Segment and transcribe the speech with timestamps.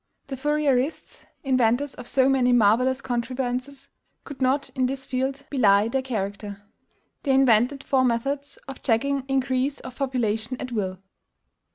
[0.29, 3.87] The Fourierists INVENTORS of so many marvellous contrivances
[4.23, 6.63] could not, in this field, belie their character.
[7.21, 10.97] They invented four methods of checking increase of population at will.